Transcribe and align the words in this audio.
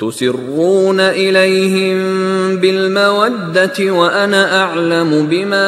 تسرون 0.00 1.00
اليهم 1.00 1.96
بالموده 2.56 3.72
وانا 3.80 4.62
اعلم 4.64 5.26
بما 5.30 5.60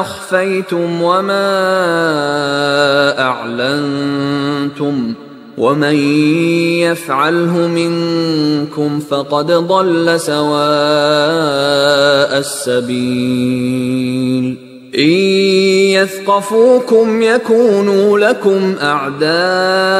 اخفيتم 0.00 1.02
وما 1.02 1.50
اعلنتم 3.18 5.14
ومن 5.58 5.94
يفعله 6.80 7.68
منكم 7.68 9.00
فقد 9.00 9.46
ضل 9.46 10.20
سواء 10.20 12.38
السبيل 12.38 14.70
ان 14.98 15.08
يثقفوكم 15.90 17.22
يكونوا 17.22 18.18
لكم 18.18 18.74
اعداء 18.82 19.99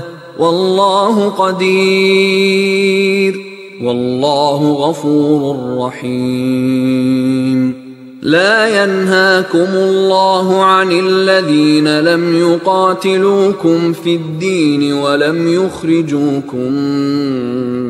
والله 0.41 1.29
قدير 1.29 3.45
والله 3.83 4.71
غفور 4.73 5.67
رحيم 5.77 7.81
لا 8.21 8.83
ينهاكم 8.83 9.67
الله 9.73 10.63
عن 10.63 10.91
الذين 10.91 11.99
لم 11.99 12.35
يقاتلوكم 12.37 13.93
في 13.93 14.15
الدين 14.15 14.93
ولم 14.93 15.53
يخرجوكم 15.53 16.71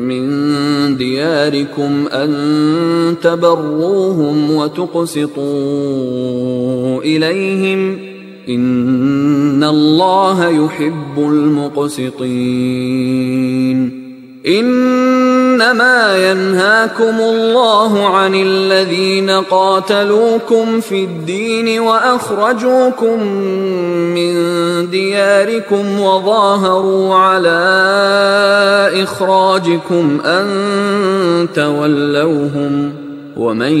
من 0.08 0.32
دياركم 0.96 2.06
ان 2.12 2.32
تبروهم 3.22 4.50
وتقسطوا 4.54 6.98
اليهم 7.02 8.11
ان 8.48 9.64
الله 9.64 10.48
يحب 10.48 11.18
المقسطين 11.18 12.12
انما 14.46 16.16
ينهاكم 16.30 17.20
الله 17.20 18.06
عن 18.08 18.34
الذين 18.34 19.30
قاتلوكم 19.30 20.80
في 20.80 21.04
الدين 21.04 21.80
واخرجوكم 21.80 23.24
من 24.14 24.30
دياركم 24.90 26.00
وظاهروا 26.00 27.14
على 27.14 27.58
اخراجكم 29.02 30.18
ان 30.24 30.46
تولوهم 31.54 33.01
ومن 33.36 33.72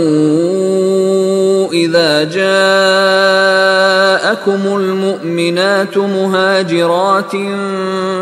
اذا 1.73 2.23
جاءكم 2.23 4.77
المؤمنات 4.77 5.97
مهاجرات 5.97 7.31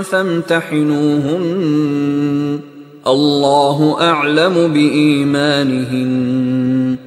فامتحنوهن 0.06 2.60
الله 3.08 3.98
اعلم 4.02 4.74
بايمانهن 4.74 7.06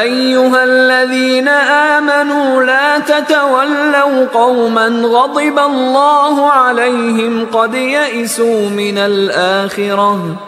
ايها 0.00 0.64
الذين 0.64 1.48
امنوا 1.48 2.62
لا 2.62 2.98
تتولوا 2.98 4.24
قوما 4.34 4.86
غضب 4.86 5.58
الله 5.58 6.46
عليهم 6.46 7.46
قد 7.52 7.74
يئسوا 7.74 8.68
من 8.68 8.98
الاخره 8.98 10.47